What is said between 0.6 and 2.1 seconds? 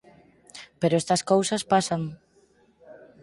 Pero estas cousas pasan.